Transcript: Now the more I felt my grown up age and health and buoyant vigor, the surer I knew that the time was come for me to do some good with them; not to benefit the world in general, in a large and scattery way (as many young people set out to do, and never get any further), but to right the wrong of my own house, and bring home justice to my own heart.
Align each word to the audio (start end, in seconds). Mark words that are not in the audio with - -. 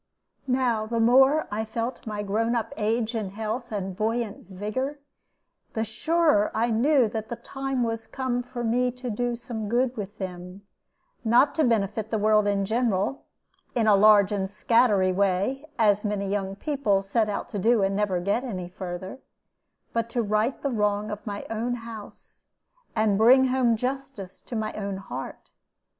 Now 0.47 0.87
the 0.87 0.99
more 0.99 1.47
I 1.51 1.63
felt 1.63 2.07
my 2.07 2.23
grown 2.23 2.55
up 2.55 2.73
age 2.75 3.13
and 3.13 3.29
health 3.33 3.71
and 3.71 3.95
buoyant 3.95 4.47
vigor, 4.49 4.99
the 5.73 5.83
surer 5.83 6.49
I 6.55 6.71
knew 6.71 7.07
that 7.09 7.29
the 7.29 7.35
time 7.35 7.83
was 7.83 8.07
come 8.07 8.41
for 8.41 8.63
me 8.63 8.89
to 8.93 9.11
do 9.11 9.35
some 9.35 9.69
good 9.69 9.95
with 9.95 10.17
them; 10.17 10.63
not 11.23 11.53
to 11.53 11.63
benefit 11.63 12.09
the 12.09 12.17
world 12.17 12.47
in 12.47 12.65
general, 12.65 13.25
in 13.75 13.85
a 13.85 13.95
large 13.95 14.31
and 14.31 14.47
scattery 14.49 15.13
way 15.13 15.63
(as 15.77 16.03
many 16.03 16.27
young 16.27 16.55
people 16.55 17.03
set 17.03 17.29
out 17.29 17.49
to 17.49 17.59
do, 17.59 17.83
and 17.83 17.95
never 17.95 18.19
get 18.19 18.43
any 18.43 18.69
further), 18.69 19.19
but 19.93 20.09
to 20.09 20.23
right 20.23 20.59
the 20.63 20.71
wrong 20.71 21.11
of 21.11 21.27
my 21.27 21.45
own 21.51 21.75
house, 21.75 22.41
and 22.95 23.19
bring 23.19 23.45
home 23.49 23.75
justice 23.77 24.41
to 24.41 24.55
my 24.55 24.73
own 24.73 24.97
heart. 24.97 25.51